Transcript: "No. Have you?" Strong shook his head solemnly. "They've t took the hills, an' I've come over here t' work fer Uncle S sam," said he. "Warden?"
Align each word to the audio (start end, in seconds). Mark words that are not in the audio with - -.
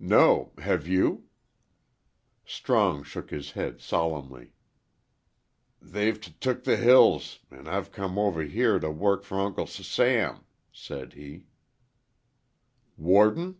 "No. 0.00 0.52
Have 0.56 0.88
you?" 0.88 1.26
Strong 2.46 3.02
shook 3.02 3.28
his 3.28 3.50
head 3.50 3.78
solemnly. 3.78 4.54
"They've 5.82 6.18
t 6.18 6.32
took 6.40 6.64
the 6.64 6.78
hills, 6.78 7.40
an' 7.50 7.66
I've 7.68 7.92
come 7.92 8.18
over 8.18 8.42
here 8.42 8.78
t' 8.80 8.86
work 8.88 9.22
fer 9.22 9.38
Uncle 9.38 9.64
S 9.64 9.86
sam," 9.86 10.46
said 10.72 11.12
he. 11.12 11.44
"Warden?" 12.96 13.58